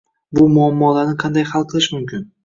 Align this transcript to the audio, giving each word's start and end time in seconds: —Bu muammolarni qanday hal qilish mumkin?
—Bu 0.37 0.45
muammolarni 0.53 1.13
qanday 1.23 1.45
hal 1.51 1.67
qilish 1.75 1.91
mumkin? 1.97 2.25